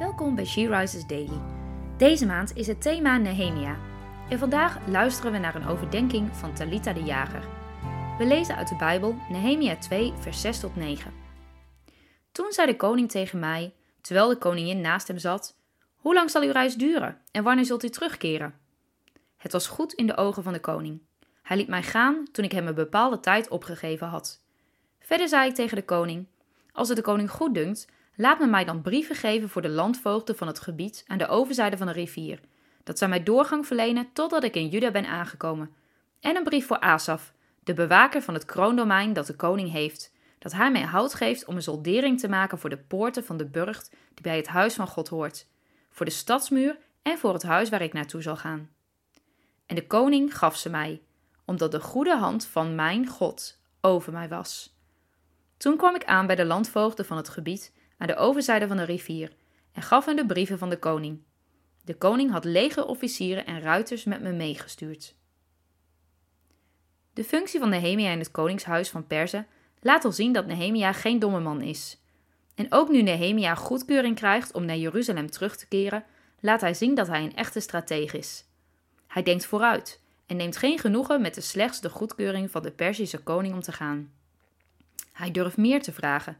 [0.00, 1.40] Welkom bij She Rises Daily.
[1.96, 3.78] Deze maand is het thema Nehemia.
[4.28, 7.48] En vandaag luisteren we naar een overdenking van Talita de Jager.
[8.18, 11.12] We lezen uit de Bijbel Nehemia 2, vers 6 tot 9.
[12.32, 15.56] Toen zei de koning tegen mij, terwijl de koningin naast hem zat:
[15.96, 18.54] Hoe lang zal uw reis duren en wanneer zult u terugkeren?
[19.36, 21.00] Het was goed in de ogen van de koning.
[21.42, 24.42] Hij liet mij gaan toen ik hem een bepaalde tijd opgegeven had.
[25.00, 26.26] Verder zei ik tegen de koning:
[26.72, 27.86] Als het de koning goed dunkt,
[28.20, 31.76] laat me mij dan brieven geven voor de landvoogden van het gebied aan de overzijde
[31.76, 32.40] van de rivier,
[32.84, 35.70] dat zij mij doorgang verlenen totdat ik in Juda ben aangekomen.
[36.20, 37.32] En een brief voor Asaf,
[37.64, 41.56] de bewaker van het kroondomein dat de koning heeft, dat hij mij hout geeft om
[41.56, 44.86] een zoldering te maken voor de poorten van de burcht die bij het huis van
[44.86, 45.46] God hoort,
[45.90, 48.70] voor de stadsmuur en voor het huis waar ik naartoe zal gaan.
[49.66, 51.02] En de koning gaf ze mij,
[51.44, 54.78] omdat de goede hand van mijn God over mij was.
[55.56, 58.84] Toen kwam ik aan bij de landvoogden van het gebied aan de overzijde van de
[58.84, 59.32] rivier
[59.72, 61.22] en gaf hen de brieven van de koning.
[61.84, 65.14] De koning had legerofficieren en ruiters met me meegestuurd.
[67.12, 69.46] De functie van Nehemia in het koningshuis van Perze
[69.80, 72.00] laat al zien dat Nehemia geen domme man is.
[72.54, 76.04] En ook nu Nehemia goedkeuring krijgt om naar Jeruzalem terug te keren,
[76.40, 78.44] laat hij zien dat hij een echte strateeg is.
[79.06, 83.18] Hij denkt vooruit en neemt geen genoegen met de slechts de goedkeuring van de Perzische
[83.18, 84.12] koning om te gaan.
[85.12, 86.38] Hij durft meer te vragen: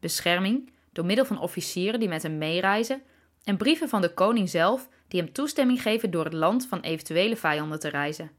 [0.00, 3.02] bescherming door middel van officieren die met hem meereizen
[3.44, 7.36] en brieven van de koning zelf die hem toestemming geven door het land van eventuele
[7.36, 8.30] vijanden te reizen.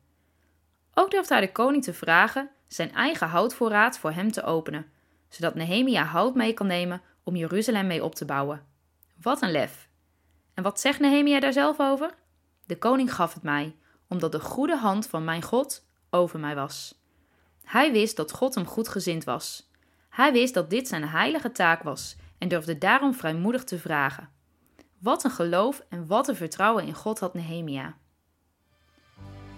[0.93, 4.85] Ook durft hij de koning te vragen zijn eigen houtvoorraad voor hem te openen,
[5.29, 8.65] zodat Nehemia hout mee kan nemen om Jeruzalem mee op te bouwen.
[9.21, 9.89] Wat een lef!
[10.53, 12.13] En wat zegt Nehemia daar zelf over?
[12.65, 13.75] De koning gaf het mij,
[14.07, 17.01] omdat de goede hand van mijn God over mij was.
[17.63, 19.69] Hij wist dat God hem goedgezind was.
[20.09, 24.29] Hij wist dat dit zijn heilige taak was en durfde daarom vrijmoedig te vragen.
[24.99, 27.95] Wat een geloof en wat een vertrouwen in God had Nehemia.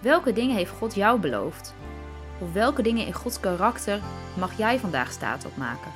[0.02, 1.74] Welke dingen heeft God jou beloofd?
[2.40, 4.00] Of welke dingen in Gods karakter
[4.38, 5.92] mag jij vandaag staat op maken?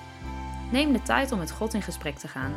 [0.72, 2.54] Neem de tijd om met God in gesprek te gaan.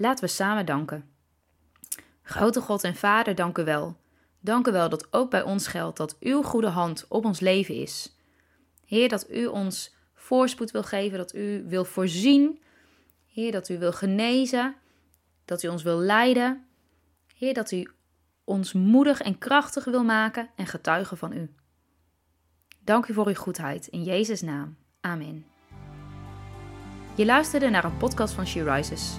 [0.00, 1.10] Laten we samen danken.
[2.22, 3.96] Grote God en Vader, dank u wel.
[4.40, 7.74] Dank u wel dat ook bij ons geldt dat uw goede hand op ons leven
[7.74, 8.16] is.
[8.84, 12.62] Heer, dat u ons voorspoed wil geven, dat u wil voorzien.
[13.26, 14.74] Heer, dat u wil genezen,
[15.44, 16.64] dat u ons wil leiden.
[17.34, 17.90] Heer, dat u
[18.44, 21.50] ons moedig en krachtig wil maken en getuigen van u.
[22.84, 23.86] Dank u voor uw goedheid.
[23.86, 24.76] In Jezus' naam.
[25.00, 25.46] Amen.
[27.14, 29.18] Je luisterde naar een podcast van She Rises.